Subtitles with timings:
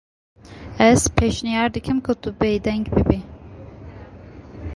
[0.87, 3.19] Ez pêşniyar dikim ku tu bêdeng bibî.